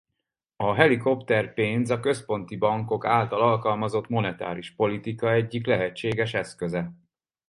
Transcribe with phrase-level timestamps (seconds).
[0.55, 6.91] A helikopterpénz a központi bankok által alkalmazott monetáris politika egyik lehetséges eszköze.